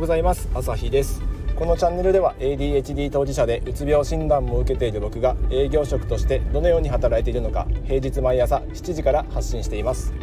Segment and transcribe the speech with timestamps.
[0.00, 0.48] ございます。
[0.54, 1.20] 朝日です。
[1.54, 10.14] このチャンネルでは ADHD 当事者でうつ病診断も受けている僕が営業職としてどのように働いているのか平日毎朝7時から発信しています。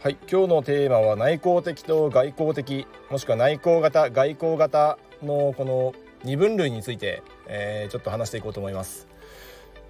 [0.00, 9.06] はい今日のテーマは内向的と外向的もしくは内向型外向型のこの二分類について、えー、ちょっと話していこうと思います。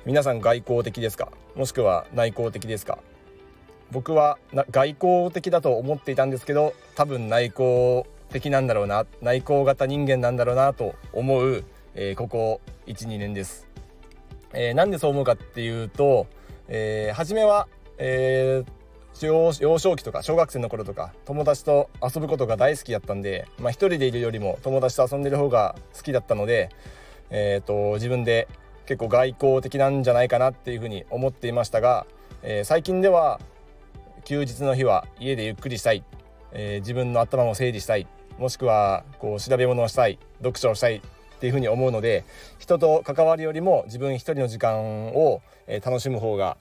[0.05, 1.30] 皆さん外向的ですか？
[1.55, 2.98] もしくは内向的ですか？
[3.93, 4.38] 僕は
[4.73, 13.69] 外交的だと思っていたんですけど多分内向的なんだろうな内向型人間なんだろうなと思う、えー、ここ12年です、
[14.52, 16.27] えー、なんでそう思うかっていうと、
[16.66, 26.71] えー、初めは、えー、幼少期とか小学生の頃とか友達と遊ぶことが大好きだったんで、まあ、一人でいるよりも友達と遊んでる方が好きだったので、
[27.30, 28.48] えーと、自分で
[28.87, 32.05] 結構外交的なんじゃないかなっていうふうに思っていましたが、
[32.43, 33.41] えー、最近では
[34.24, 36.02] 休日の日は家でゆっくりしたい、
[36.51, 38.09] えー、自分の頭も整理したい。
[38.38, 41.01] もしくはこう調べ物をしたい読書をしたいっ
[41.40, 42.24] ていうふうに思うので
[42.59, 46.57] 人と関わるよりも自分一人の時間を、え、楽しむ方が、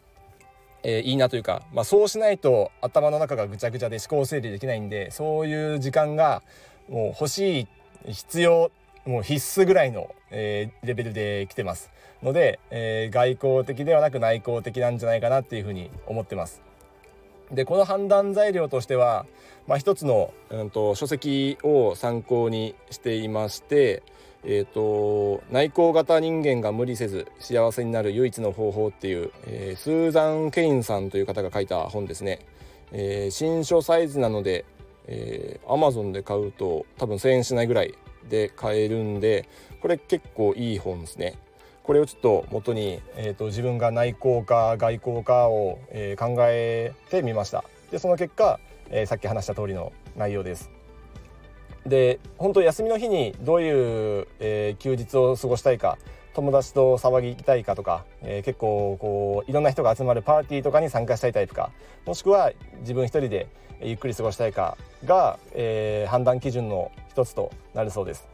[0.84, 6.44] え、いいなというか、まあ、そうしないと頭の中がぐちゃぐちゃで思考整理できないんでそういう時間が
[6.90, 7.68] もう欲しい
[8.12, 8.72] 必要
[9.06, 16.62] もう必須ぐらいの、えー、レベルで来てますので、えー、外交的ではなく内向的なんじゃないかなっていうふうに思ってます。
[17.54, 19.26] でこの判断材料としては、
[19.68, 24.02] まあ、一つの、うんと、書籍を参考にしていまして、
[24.44, 32.40] えーと、内向型人間が無理せず幸せになる唯一の方法っていう、えー、スーザン・ケインさんという方が書いた本ですね、
[32.92, 34.66] えー、新書サイズなので、
[35.08, 37.94] えー、Amazon で買うと多分1000円しないぐらい
[38.30, 39.48] で買えるんで
[39.82, 41.36] これ結構いい本ですね。
[41.84, 47.66] これをちょっと元に、えーと、自分が内向か外向かを、えー、考えてみました。
[47.92, 50.72] でその結果、えー、さっき話した通りの内容です。
[51.86, 55.98] で本当休みの日にどういう、えー、休日を過ごしたいか
[56.34, 61.72] 友達と騒ぎたいかとか、えー、結構こういろんな人が集まるパーティーとかに参加したいタイプか
[62.06, 63.48] もしくは自分一人で
[63.82, 68.33] ゆっくり過ごしたいかが、えー、判断基準の一つとなるそうです。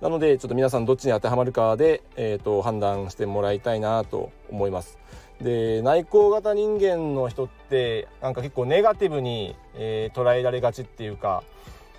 [0.00, 4.98] なのでちょっと皆さんどっちに当てはまるかで、えーと、判断してもらいたいなと思います。
[5.42, 11.42] で内向型人間の人ってなんか結構ネガティブに、えー、捉えられがちっていうか、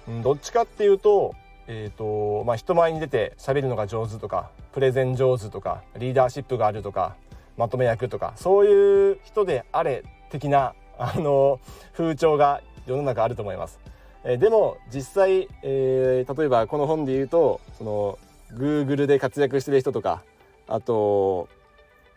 [0.08, 1.34] うん、どっちかっていうと,、
[1.68, 7.16] えーとまあ、人前に出て喋るのが上手とかプレゼン上手とかリーダーシップがあるとか
[7.58, 11.60] まとめ役とかそういう人であれ的なあの
[11.94, 13.80] 風潮が世の中あると思います。
[14.24, 18.20] え、でも実際、えー、例えばこの本で言うとその
[18.54, 20.24] Google で活躍してる人とか
[20.68, 21.48] あと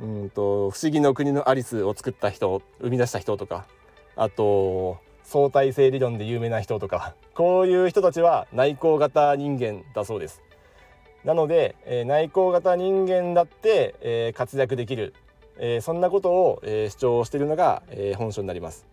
[0.01, 3.67] うんと「不思議の国のアリス」を作った人生み出した人とか
[4.17, 10.43] あと相対性理論で有名な人とかこういう人たちは内向型人間だそうです。
[11.25, 15.15] なので、えー、内向型人間だって、えー、活躍できる、
[15.59, 18.87] えー、そんなことを、え主張しているのが、え本書になります。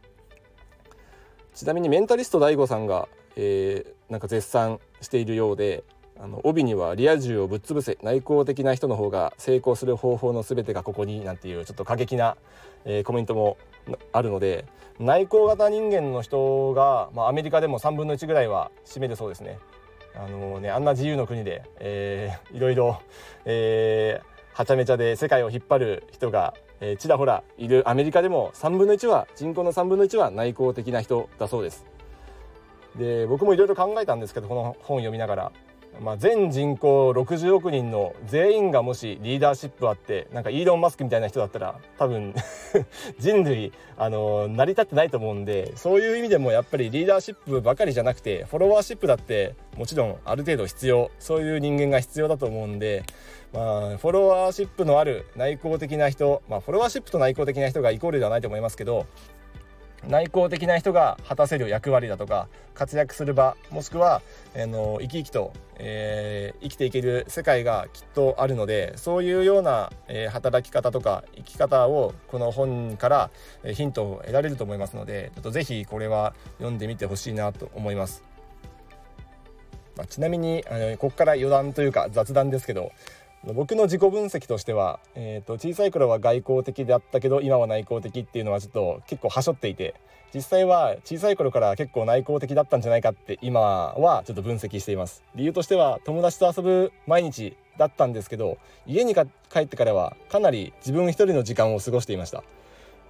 [1.54, 5.84] ちなみにメンタリスト DAIGO さんが、えー、なんか絶賛しているようで
[6.20, 12.38] あの帯には「リア充をぶっ潰せ内向的な人の方が成功する方法の全てがここに」なんていうちょっと過激な、
[12.86, 13.58] えー、コメントも
[14.12, 14.66] あるので
[15.00, 19.58] 内向型人間の人が、まあ、アメリカでも3分の1ぐらいは占めるそうですね。
[20.14, 23.02] あのねあんな自由の国で、えー、いろいろ、
[23.46, 31.86] えー、はちゃめちゃで世界を引っ張る人がえー、ちらほらいるアメリカでも3分の1は人口の3分の1は内向的な人だそうです。
[32.98, 35.52] で僕もいろいろ考えたんですけどこの本を読みながら、
[36.00, 42.34] まあ、全人口60億人の全員がもしリーダーシップあってなんかイーロン・マスクみたいな人だったら多分
[43.20, 53.04] 人類あの成り立ってないと思うんでそういう意味でもやっぱりリーダーシップばかりじゃなくてフォロワーシップだってもちろんある程度必要そういう人間が必要だと思うんで
[53.54, 53.60] ま
[53.96, 59.08] あ、フォロワーシップのある内向的な人、まあ、フォロワーシップと内向的な人がイコールではないと思いますけど
[60.08, 64.22] 内向的な人が果たせる役割だとか活躍する場もしくは、
[64.56, 73.30] あの生き生きと、えー、生きていける世界がきっとあるのでそういうような、えー、働き方とか生き方をこの本から
[73.74, 78.24] ヒントを得られると思いますのでちょっとぜひこれは読んでみてほしいなと思います。
[79.98, 82.92] まあ、ちなみにあのここから余談というか雑談ですけど
[83.44, 89.96] 僕の自己分析としては、えーと、小さい頃は外交的であったけど今は内向的っていうのはちょっと結構はしょっていて
[90.34, 95.24] 実際は小さい頃から結構内向的だったんじゃないかって今はちょっと分析しています。
[95.36, 99.22] 理由としては友達と遊ぶ毎日だったんですけど家に帰
[99.60, 102.44] ってからはかなり自分一人の時間を過ごしていました。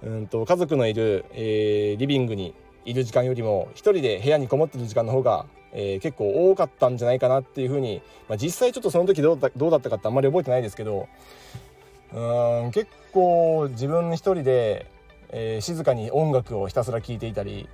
[0.02, 2.54] うんと家族のいる、えー、リビングに
[2.84, 11.08] いる時間よりも一人で部屋にこもってる時間の方がえー、結構多かったんじゃないかなっていうふうに、まあ、実際ちょっとその時どうだどうだったかってあんまり覚えてないですけど
[12.12, 14.86] うん結構自分一人で、
[15.30, 17.68] えー、静かに音楽をひたすら聴いていたり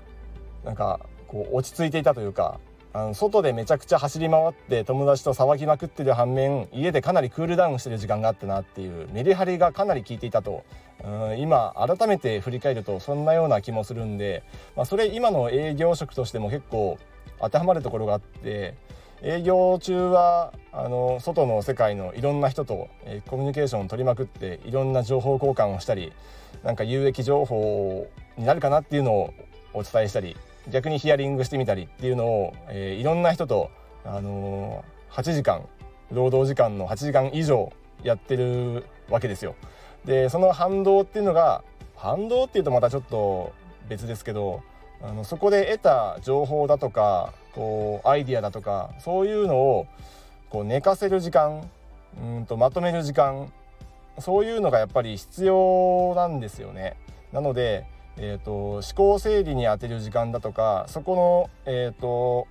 [0.64, 2.60] なんかこう落ち着いていたというか
[2.92, 10.64] あの外でめちゃくちゃ走り回って友達と騒ぎまくってる反面家でかなりクールダウンしてる時間があったなっていうメリハリがかなり効いていたと
[11.04, 14.42] うん今改めて振り返るとそんなような気もするんで、
[14.74, 16.98] まあ、それ今の営業職としても結構
[17.40, 18.75] 当てはまるところがあって
[19.23, 26.12] 営業中はあの外の世界のいろんな人と、えー、コミュニケーションを取りまくっていろんな情報交換をしたり
[26.62, 28.06] なんか有益情報
[28.37, 29.35] になるかなっていうのを
[29.75, 30.37] お伝えしたり
[30.70, 33.70] 逆にヒアリングしてみたりっていうのを、えー、いろんな人と、
[34.05, 35.67] あのー、8時間
[36.12, 39.56] 労働時間の8時間以上やってるわけですよ。
[40.05, 41.62] でその反動っていうのが
[41.96, 43.52] 反動っていうとまたちょっと
[43.88, 44.62] 別ですけど
[45.02, 49.86] あのそこで得た情報だとかこうアイディアだとかそういうのを
[50.50, 51.68] こう寝かせる時間
[52.20, 53.52] うんとまとめる時間
[54.18, 56.96] そういうのがやっぱり必要なんですよね。
[57.32, 57.84] なので
[58.20, 62.48] えーと、思考整理に充てる時間だとかそこの、えーと、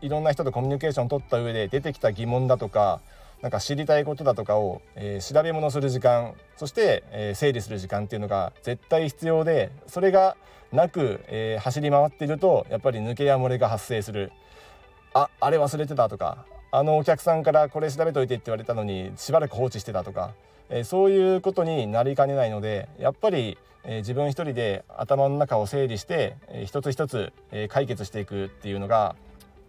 [0.00, 3.00] いろんな人とコミュニケーションを取った上で出てきた疑問だとか
[3.42, 10.36] なんか知りたいことだとかを、えー、調べ物する時間そして、えー、整理する時間っていうのが絶対必要でそれが
[10.72, 14.32] なく、えー、走り回っているとやっぱり抜けや漏れが発生する。
[15.12, 20.34] ああれ忘れてたとかあのお客さんからこれ調べといてって言われたのにしばらく放置してたとか、
[20.68, 29.16] えそういうことになりかねないのでやっぱりえー、自分一人で頭の中を整理して、えー、一つ一つ、えー、解決していくっていうのが、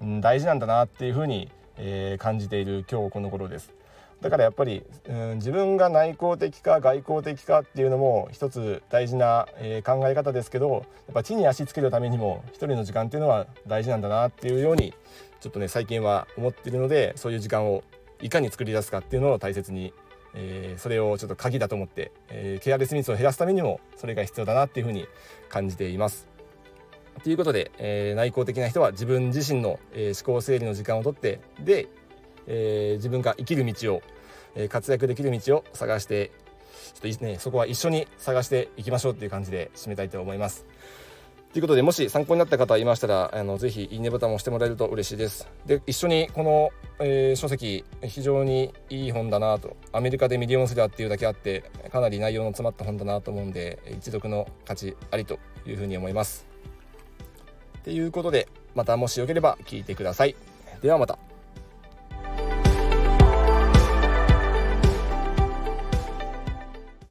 [0.01, 1.49] うん、大事なんだなっていうふうに、
[1.83, 3.73] えー、感じている今日この頃です。
[4.21, 14.93] だからやっぱり、うん、自分が内向的か外向的かっていうのも一つ大事な、えー、考え方ですけどやっぱ地に足つけるためにも一人の時間っていうのは大事なんだなっていうように
[15.39, 17.83] ちょっとね最近は思ってるのでそういう時間を
[18.21, 19.91] いかに作り出すかっていうのを大切に
[20.33, 25.05] えー、それをちょっと鍵だと思って、えー、ケアレスミスを減らすためにもそれが必要だなっていうふうに
[25.49, 26.30] 感じています。
[27.23, 31.87] ということで、えー、内向的な人は自分自身の、えー、思考整理の時間をとってで、
[32.47, 34.01] えー、自分が生きる道を、
[34.55, 36.31] えー、活躍できる道を探して
[36.93, 40.65] ちょっとねそこは一緒に探していきましょうっていう感じで締めたいと思います。
[41.53, 45.49] ということでもし参考になった方いましたらあのぜひいいねボタンを押してもらえると嬉しいです。
[45.65, 46.69] で一緒にこの、
[46.99, 49.75] えー、書籍非常にいい本だなと。
[49.91, 56.50] アメリカでミリオンセラーっていうだけあってかなり内容の詰まった本だなと思うんで一読の価値ありというふうに思います。
[57.83, 60.35] ということでまたもしよければ聞いてください。
[60.81, 61.30] ではまた。